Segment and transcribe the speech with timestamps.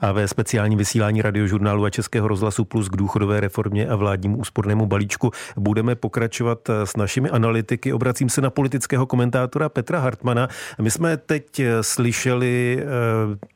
[0.00, 4.86] a ve speciálním vysílání radiožurnálu a Českého rozhlasu Plus k důchodové reformě a vládnímu úspornému
[4.86, 7.92] balíčku budeme pokračovat s našimi analytiky.
[7.92, 10.48] Obracím se na politického komentátora Petra Hartmana.
[10.80, 12.86] My jsme teď slyšeli eh,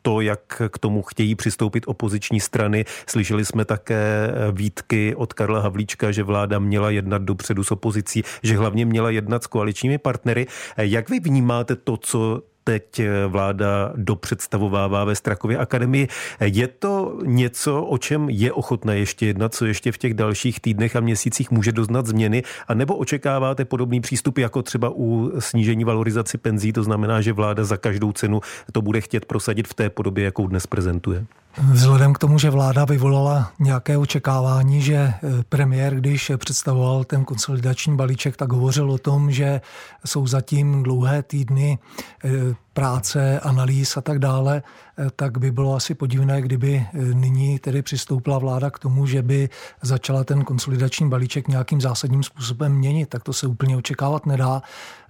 [0.02, 2.84] to, jak k tomu chtějí přistoupit opoziční strany.
[3.06, 8.56] Slyšeli jsme také výtky od Karla Havlíčka, že vláda měla jednat dopředu s opozicí, že
[8.56, 10.46] hlavně měla jednat s koaličními partnery.
[10.76, 16.08] Jak vy vnímáte to, co teď vláda dopředstavovává ve Strakově akademii.
[16.40, 20.96] Je to něco, o čem je ochotné ještě jednat, co ještě v těch dalších týdnech
[20.96, 26.38] a měsících může doznat změny, a nebo očekáváte podobný přístup jako třeba u snížení valorizaci
[26.38, 28.40] penzí, to znamená, že vláda za každou cenu
[28.72, 31.26] to bude chtět prosadit v té podobě, jakou dnes prezentuje?
[31.58, 35.18] Vzhledem k tomu, že vláda vyvolala nějaké očekávání, že eh,
[35.48, 39.60] premiér, když představoval ten konsolidační balíček, tak hovořil o tom, že
[40.04, 41.78] jsou zatím dlouhé týdny
[42.24, 42.30] eh,
[42.72, 44.62] práce, analýz a tak dále,
[44.98, 49.48] eh, tak by bylo asi podivné, kdyby nyní tedy přistoupila vláda k tomu, že by
[49.82, 53.08] začala ten konsolidační balíček nějakým zásadním způsobem měnit.
[53.08, 54.62] Tak to se úplně očekávat nedá.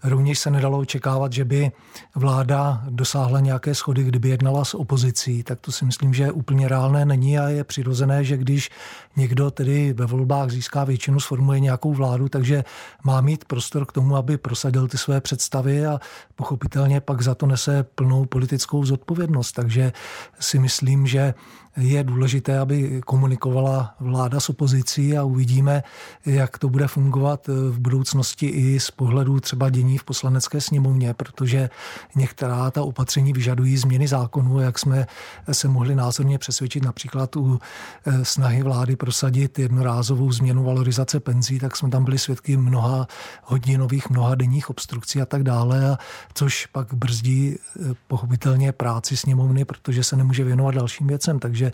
[0.02, 1.72] Rovněž se nedalo očekávat, že by
[2.14, 5.42] vláda dosáhla nějaké schody, kdyby jednala s opozicí.
[5.42, 8.70] Tak to si myslím, že úplně reálné není a je přirozené, že když
[9.16, 12.64] někdo tedy ve volbách získá většinu, sformuje nějakou vládu, takže
[13.04, 16.00] má mít prostor k tomu, aby prosadil ty své představy a
[16.34, 19.52] pochopitelně pak za to nese plnou politickou zodpovědnost.
[19.52, 19.92] Takže
[20.40, 21.34] si myslím, že
[21.76, 25.82] je důležité, aby komunikovala vláda s opozicí a uvidíme,
[26.26, 31.70] jak to bude fungovat v budoucnosti i z pohledu třeba dění v poslanecké sněmovně, protože
[32.16, 35.06] některá ta opatření vyžadují změny zákonů, jak jsme
[35.52, 37.58] se mohli názorně přesvědčit například u
[38.06, 43.06] eh, snahy vlády prosadit jednorázovou změnu valorizace penzí, tak jsme tam byli svědky mnoha
[43.44, 45.98] hodinových, mnoha denních obstrukcí a tak dále, a
[46.34, 51.38] což pak brzdí eh, pochopitelně práci sněmovny, protože se nemůže věnovat dalším věcem.
[51.38, 51.72] Takže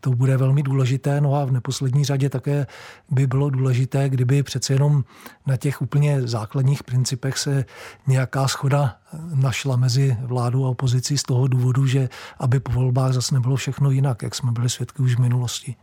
[0.00, 1.20] to bude velmi důležité.
[1.20, 2.66] No a v neposlední řadě také
[3.10, 5.04] by bylo důležité, kdyby přece jenom
[5.46, 7.64] na těch úplně základních principech se
[8.06, 8.96] nějaká schoda
[9.34, 12.08] našla mezi vládou a opozicí z toho důvodu, že
[12.38, 15.76] aby po volbách zase nebylo všechno jinak, jak jsme byli svědky už v minulosti.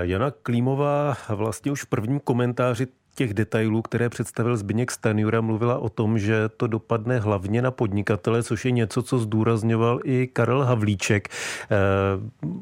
[0.00, 2.86] Jana Klímová vlastně už v prvním komentáři
[3.18, 8.42] těch detailů, které představil Zbigněk Stanjura, mluvila o tom, že to dopadne hlavně na podnikatele,
[8.42, 11.28] což je něco, co zdůrazňoval i Karel Havlíček.
[11.28, 11.76] Eh,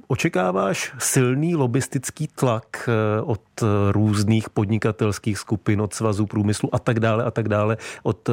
[0.08, 3.40] očekáváš silný lobistický tlak eh, od
[3.92, 8.32] různých podnikatelských skupin, od svazu průmyslu a tak dále a tak dále, od eh,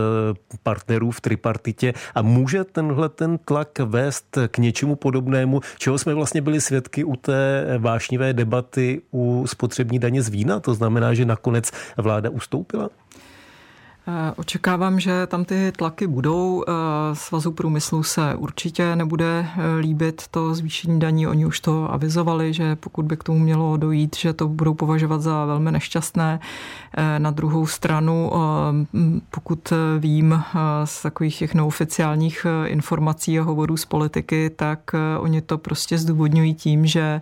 [0.63, 6.41] partnerů v tripartitě a může tenhle ten tlak vést k něčemu podobnému, čeho jsme vlastně
[6.41, 11.72] byli svědky u té vášnivé debaty u spotřební daně z vína, to znamená, že nakonec
[11.97, 12.90] vláda vláda ustoupila?
[14.07, 16.63] Eh, očekávám, že tam ty tlaky budou.
[16.68, 16.72] Eh,
[17.16, 21.28] Svazu průmyslu se určitě nebude eh, líbit to zvýšení daní.
[21.28, 25.22] Oni už to avizovali, že pokud by k tomu mělo dojít, že to budou považovat
[25.22, 26.40] za velmi nešťastné.
[27.18, 28.31] Na druhou stranu,
[29.29, 30.44] pokud vím
[30.85, 34.79] z takových těch neoficiálních informací a hovorů z politiky, tak
[35.19, 37.22] oni to prostě zdůvodňují tím, že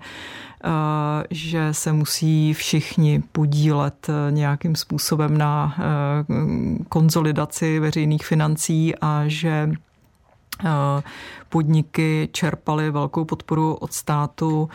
[1.29, 5.83] že se musí všichni podílet eh, nějakým způsobem na eh,
[6.89, 9.69] konzolidaci veřejných financí a že
[10.65, 10.69] eh,
[11.49, 14.69] podniky čerpaly velkou podporu od státu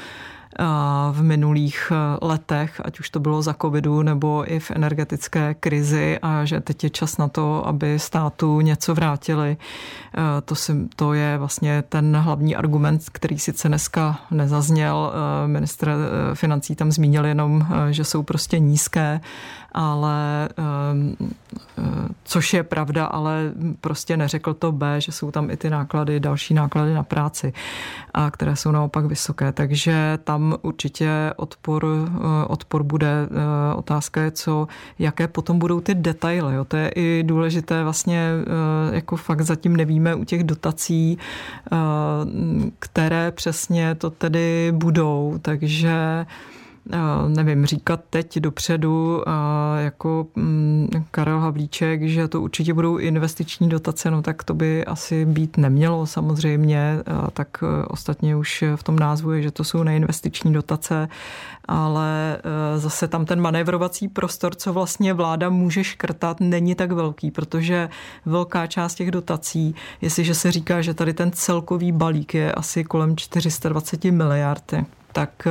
[1.13, 6.19] v minulých eh, letech, ať už to bylo za covidu nebo i v energetické krizi
[6.23, 9.57] a že teď je čas na to, aby státu něco vrátili.
[9.57, 15.13] Eh, to, si, to je vlastně ten hlavní argument, který sice dneska nezazněl.
[15.13, 15.95] Eh, ministr
[16.35, 19.21] financí tam zmínil jenom, že jsou prostě nízké
[19.77, 21.17] ale ehm,
[21.79, 21.83] eh,
[22.25, 26.55] což je pravda, ale prostě neřekl to B, že jsou tam i ty náklady, další
[26.55, 27.53] náklady na práci,
[28.15, 29.53] a které jsou naopak vysoké.
[29.53, 33.29] Takže tam určitě odpor, eh, odpor bude.
[33.31, 36.55] Eh, otázka je, co, jaké potom budou ty detaily.
[36.55, 36.65] Jo.
[36.65, 38.31] To je i důležité vlastně,
[38.93, 41.19] jako fakt zatím nevíme u těch dotací,
[42.79, 45.39] které přesně to tedy budou.
[45.43, 46.27] Takže
[47.29, 49.23] nevím, říkat teď dopředu
[49.79, 55.25] jako mm, Karel Havlíček, že to určitě budou investiční dotace, no tak to by asi
[55.25, 56.99] být nemělo samozřejmě,
[57.33, 61.09] tak e, ostatně už v tom názvu je, že to jsou neinvestiční dotace,
[61.69, 62.39] ale
[62.75, 67.89] e, zase tam ten manévrovací prostor, co vlastně vláda může škrtat, není tak velký, protože
[68.27, 73.17] velká část těch dotací, jestliže se říká, že tady ten celkový balík je asi kolem
[73.17, 74.75] 420 miliard,
[75.17, 75.49] tak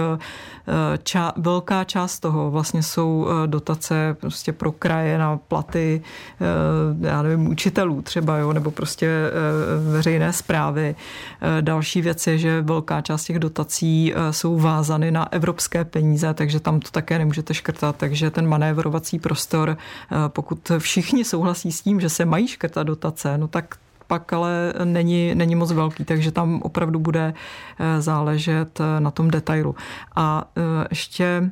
[1.04, 6.02] ča, velká část toho vlastně jsou dotace prostě pro kraje na platy,
[7.02, 9.32] já nevím, učitelů třeba, jo, nebo prostě
[9.92, 10.96] veřejné zprávy.
[11.62, 16.80] Další věc je, že velká část těch dotací jsou vázány na evropské peníze, takže tam
[16.80, 19.78] to také nemůžete škrtat, takže ten manévrovací prostor,
[20.28, 23.76] pokud všichni souhlasí s tím, že se mají škrtat dotace, no tak
[24.08, 27.34] pak ale není, není moc velký, takže tam opravdu bude
[27.80, 29.76] eh, záležet eh, na tom detailu.
[30.16, 31.52] A eh, ještě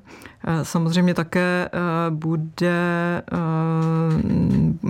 [0.63, 1.69] samozřejmě také
[2.09, 3.21] bude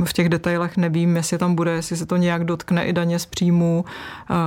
[0.06, 3.25] v těch detailech, nevím, jestli tam bude, jestli se to nějak dotkne i daně z
[3.25, 3.86] příjmu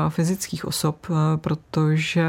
[0.09, 2.27] fyzických osob, protože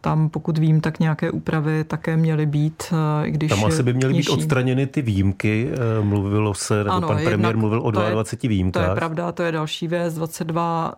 [0.00, 2.82] tam, pokud vím, tak nějaké úpravy také měly být,
[3.24, 4.32] i když Tam asi by měly nižší.
[4.32, 5.70] být odstraněny ty výjimky,
[6.02, 8.84] mluvilo se, nebo ano, pan premiér mluvil o 22 výjimkách.
[8.84, 10.94] To je pravda, to je další věc, 22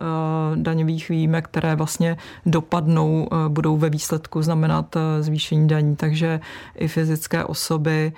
[0.55, 6.39] daňových výjimek, které vlastně dopadnou, budou ve výsledku znamenat zvýšení daní, takže
[6.75, 8.13] i fyzické osoby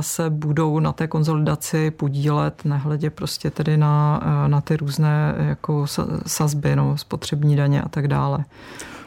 [0.00, 5.86] se budou na té konzolidaci podílet, nehledě prostě tedy na, na ty různé jako
[6.26, 8.44] sazby, no, spotřební daně a tak dále.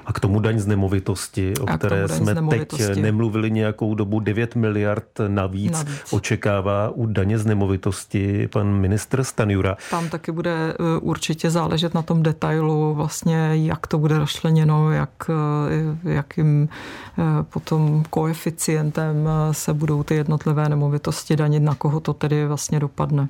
[0.05, 4.55] A k tomu daň z nemovitosti, o a které jsme teď nemluvili nějakou dobu, 9
[4.55, 9.77] miliard navíc, navíc očekává u daně z nemovitosti pan ministr Stanjura.
[9.91, 15.29] Tam taky bude e, určitě záležet na tom detailu, vlastně jak to bude rozšleněno, jak,
[16.05, 16.69] e, jakým
[17.19, 23.27] e, potom koeficientem se budou ty jednotlivé nemovitosti danit, na koho to tedy vlastně dopadne.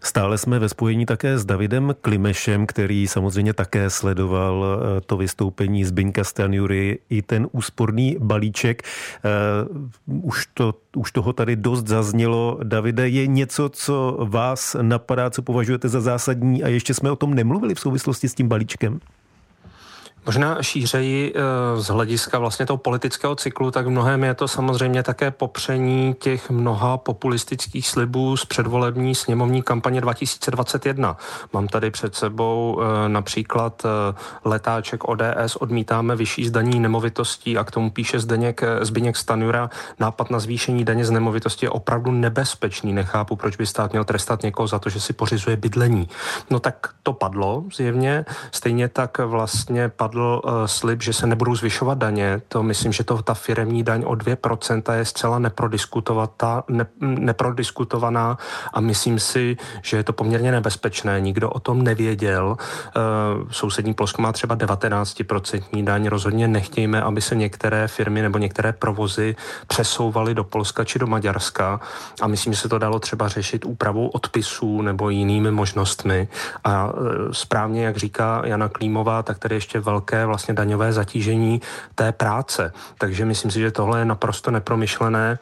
[0.00, 5.84] Stále jsme ve spojení také s Davidem Klimešem, který samozřejmě také sledoval eh, to vystoupení
[5.84, 8.82] Zbyňka Stanjury i ten úsporný balíček.
[8.82, 9.28] Eh,
[10.06, 12.58] už, to, už toho tady dost zaznělo.
[12.62, 17.34] Davide, je něco, co vás napadá, co považujete za zásadní a ještě jsme o tom
[17.34, 19.00] nemluvili v souvislosti s tím balíčkem?
[20.26, 21.40] Možná šířeji eh,
[21.80, 26.50] z hlediska vlastně toho politického cyklu, tak v mnohem je to samozřejmě také popření těch
[26.50, 31.16] mnoha populistických slibů z předvolební sněmovní kampaně 2021.
[31.52, 33.88] Mám tady před sebou eh, například eh,
[34.44, 39.70] letáček ODS, odmítáme vyšší zdaní nemovitostí a k tomu píše Zdeněk, Zbyněk Stanura,
[40.00, 42.92] nápad na zvýšení daně z nemovitosti je opravdu nebezpečný.
[42.92, 46.08] Nechápu, proč by stát měl trestat někoho za to, že si pořizuje bydlení.
[46.50, 51.54] No tak to padlo zjevně, stejně tak vlastně padlo padl uh, slib, že se nebudou
[51.54, 52.42] zvyšovat daně.
[52.48, 55.50] To myslím, že to ta firemní daň o 2% je zcela ne,
[57.00, 58.38] neprodiskutovaná
[58.72, 61.20] a myslím si, že je to poměrně nebezpečné.
[61.20, 62.56] Nikdo o tom nevěděl.
[62.56, 66.06] Uh, sousední Polsko má třeba 19% daň.
[66.06, 69.36] Rozhodně nechtějme, aby se některé firmy nebo některé provozy
[69.66, 71.80] přesouvaly do Polska či do Maďarska
[72.20, 76.28] a myslím, že se to dalo třeba řešit úpravou odpisů nebo jinými možnostmi.
[76.64, 76.92] A uh,
[77.32, 81.60] správně, jak říká Jana Klímová, tak tady ještě velké velké vlastně daňové zatížení
[81.94, 82.72] té práce.
[82.98, 85.38] Takže myslím si, že tohle je naprosto nepromyšlené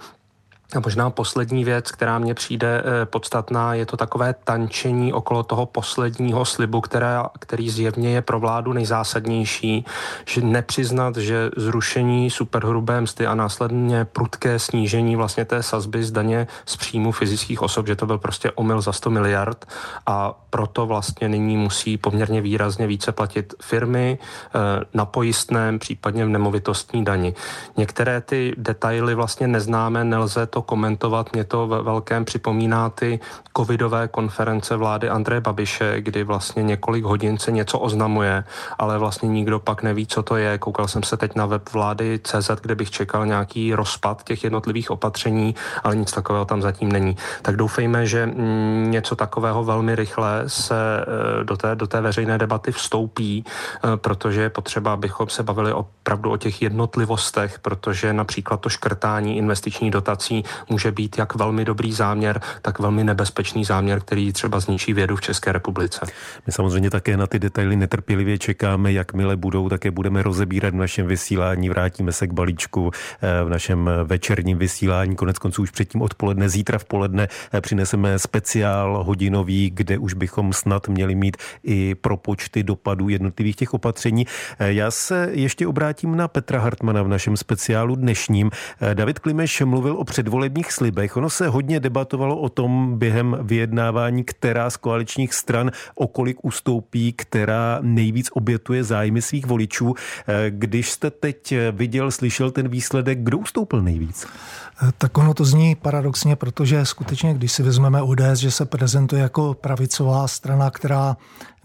[0.77, 5.67] a možná poslední věc, která mně přijde eh, podstatná, je to takové tančení okolo toho
[5.67, 9.85] posledního slibu, která, který zjevně je pro vládu nejzásadnější,
[10.27, 16.47] že nepřiznat, že zrušení superhrubé mzdy a následně prudké snížení vlastně té sazby z daně
[16.67, 19.65] z příjmu fyzických osob, že to byl prostě omyl za 100 miliard
[20.07, 26.29] a proto vlastně nyní musí poměrně výrazně více platit firmy eh, na pojistném, případně v
[26.29, 27.35] nemovitostní dani.
[27.77, 31.33] Některé ty detaily vlastně neznáme, nelze to to komentovat.
[31.33, 33.21] Mě to ve velkém připomíná ty
[33.57, 38.45] covidové konference vlády Andreje Babiše, kdy vlastně několik hodin se něco oznamuje,
[38.79, 40.59] ale vlastně nikdo pak neví, co to je.
[40.59, 44.91] Koukal jsem se teď na web vlády CZ, kde bych čekal nějaký rozpad těch jednotlivých
[44.91, 47.17] opatření, ale nic takového tam zatím není.
[47.43, 52.39] Tak doufejme, že mm, něco takového velmi rychle se e, do té, do té veřejné
[52.39, 58.61] debaty vstoupí, e, protože je potřeba, abychom se bavili opravdu o těch jednotlivostech, protože například
[58.61, 64.33] to škrtání investičních dotací může být jak velmi dobrý záměr, tak velmi nebezpečný záměr, který
[64.33, 66.01] třeba zničí vědu v České republice.
[66.47, 71.07] My samozřejmě také na ty detaily netrpělivě čekáme, jakmile budou, také budeme rozebírat v našem
[71.07, 71.69] vysílání.
[71.69, 75.17] Vrátíme se k balíčku eh, v našem večerním vysílání.
[75.17, 80.53] Konec konců už předtím odpoledne, zítra v poledne eh, přineseme speciál hodinový, kde už bychom
[80.53, 84.27] snad měli mít i propočty dopadů jednotlivých těch opatření.
[84.59, 88.51] Eh, já se ještě obrátím na Petra Hartmana v našem speciálu dnešním.
[88.95, 91.17] David Klimeš mluvil o předvolení předvolebních slibech.
[91.17, 97.79] Ono se hodně debatovalo o tom během vyjednávání, která z koaličních stran okolik ustoupí, která
[97.83, 99.95] nejvíc obětuje zájmy svých voličů.
[99.95, 104.27] Eh, když jste teď viděl, slyšel ten výsledek, kdo ustoupil nejvíc?
[104.83, 109.23] Eh, tak ono to zní paradoxně, protože skutečně, když si vezmeme ODS, že se prezentuje
[109.23, 111.17] jako pravicová strana, která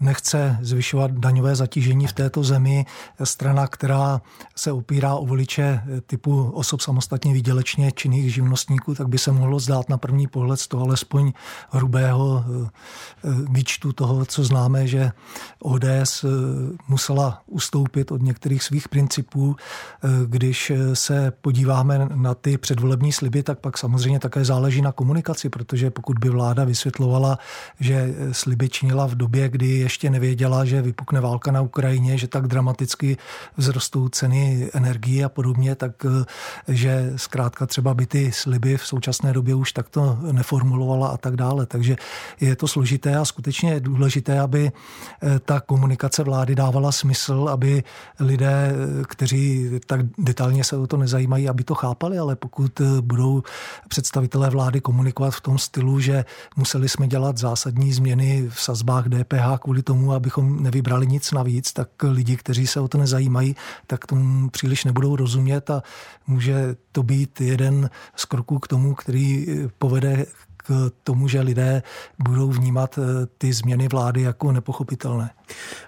[0.04, 2.86] nechce zvyšovat daňové zatížení v této zemi.
[3.24, 4.20] Strana, která
[4.56, 9.88] se opírá o voliče typu osob samostatně výdělečně činných živnostníků, tak by se mohlo zdát
[9.88, 11.32] na první pohled z toho alespoň
[11.70, 12.44] hrubého
[13.50, 15.12] výčtu toho, co známe, že
[15.62, 16.24] ODS
[16.88, 19.56] musela ustoupit od některých svých principů.
[20.26, 25.90] Když se podíváme na ty předvolební sliby, tak pak samozřejmě také záleží na komunikaci, protože
[25.90, 27.38] pokud by vláda vysvětlovala,
[27.80, 32.46] že sliby činila v době, kdy ještě nevěděla, že vypukne válka na Ukrajině, že tak
[32.46, 33.16] dramaticky
[33.58, 36.06] vzrostou ceny energii a podobně, tak
[36.68, 41.66] že zkrátka třeba by ty sliby v současné době už takto neformulovala a tak dále.
[41.66, 41.96] Takže
[42.40, 44.72] je to složité a skutečně je důležité, aby
[45.44, 47.84] ta komunikace vlády dávala smysl, aby
[48.20, 48.72] lidé,
[49.08, 53.42] kteří tak detailně se o to nezajímají, aby to chápali, ale pokud budou
[53.88, 56.24] představitelé vlády komunikovat v tom stylu, že
[56.56, 61.88] museli jsme dělat zásadní změny v sazbách DPH kvůli tomu, abychom nevybrali nic navíc, tak
[62.02, 65.82] lidi, kteří se o to nezajímají, tak tomu příliš nebudou rozumět a
[66.26, 69.46] může to být jeden z kroků k tomu, který
[69.78, 70.26] povede
[70.66, 71.82] k tomu, že lidé
[72.18, 75.30] budou vnímat eh, ty změny vlády jako nepochopitelné.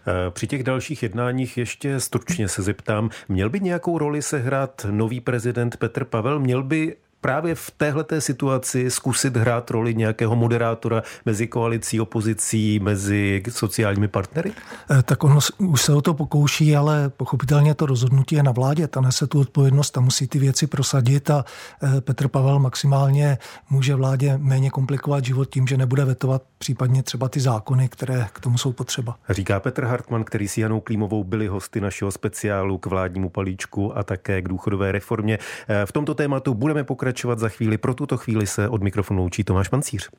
[0.07, 5.21] Eh, při těch dalších jednáních ještě stručně se zeptám, měl by nějakou roli sehrát nový
[5.21, 6.41] prezident Petr Pavel?
[6.41, 13.43] Měl by právě v téhleté situaci zkusit hrát roli nějakého moderátora mezi koalicí, opozicí, mezi
[13.51, 14.53] sociálními partnery?
[14.91, 18.87] Eh, tak ono už se o to pokouší, ale pochopitelně to rozhodnutí je na vládě.
[18.87, 21.45] Ta nese tu odpovědnost a musí ty věci prosadit a
[21.83, 23.39] eh, Petr Pavel maximálně
[23.71, 28.41] může vládě méně komplikovat život tím, že nebude vetovat případně třeba ty zákony, které k
[28.41, 29.17] tomu jsou potřeba.
[29.31, 34.03] Říká Petr Hartmann, který s Janou Klímovou byli hosty našeho speciálu k vládnímu palíčku a
[34.03, 35.39] také k důchodové reformě.
[35.69, 37.79] Eh, v tomto tématu budeme pokračovat pokračovat za chvíli.
[37.79, 40.09] Pro tuto chvíli se od mikrofonu loučí Tomáš Pancíř.